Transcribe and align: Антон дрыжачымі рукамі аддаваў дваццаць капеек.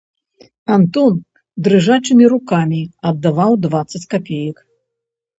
Антон 0.75 1.13
дрыжачымі 1.67 2.25
рукамі 2.33 2.79
аддаваў 3.11 3.51
дваццаць 3.67 4.03
капеек. 4.15 4.57